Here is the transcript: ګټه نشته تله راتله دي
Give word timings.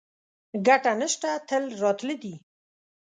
ګټه 0.67 0.91
نشته 1.01 1.29
تله 1.47 1.69
راتله 1.81 2.15
دي 2.21 2.35